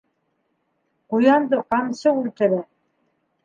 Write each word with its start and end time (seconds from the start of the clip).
Ҡуянды 1.15 1.61
ҡамсы 1.77 2.17
үлтерә. 2.25 2.67